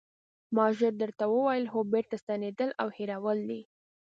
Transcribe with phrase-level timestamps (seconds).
[0.55, 3.61] ما ژر درته وویل: هو بېرته ستنېدل او هېرول دي.